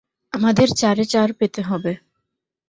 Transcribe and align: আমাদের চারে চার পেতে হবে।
আমাদের 0.33 0.67
চারে 0.79 1.05
চার 1.05 1.29
পেতে 1.33 1.61
হবে। 1.61 1.91